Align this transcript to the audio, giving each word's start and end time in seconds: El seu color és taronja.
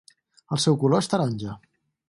El 0.55 0.61
seu 0.63 0.79
color 0.85 1.03
és 1.05 1.11
taronja. 1.13 1.57